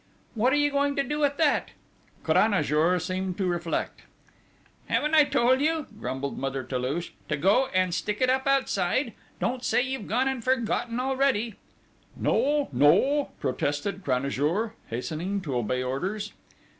[0.33, 1.73] "What are you going to do with that?"
[2.23, 4.01] Cranajour seemed to reflect:
[4.87, 9.13] "Haven't I told you," grumbled Mother Toulouche, "to go and stick it up outside?...
[9.39, 11.53] Don't say you've gone and forgotten already!"
[12.15, 16.33] "No, no!" protested Cranajour, hastening to obey orders.